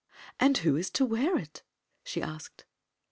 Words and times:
"And 0.39 0.57
who 0.57 0.77
is 0.77 0.89
to 0.97 1.05
wear 1.05 1.37
it?" 1.37 1.61
she 2.03 2.23
asked. 2.23 2.65